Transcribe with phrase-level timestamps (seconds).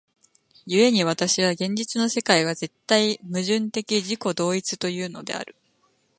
[0.65, 5.55] 故に私は現実の世界は絶対矛盾的自己同一というのである。